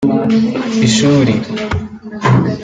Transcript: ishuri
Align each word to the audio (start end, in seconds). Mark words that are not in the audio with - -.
ishuri 0.87 1.33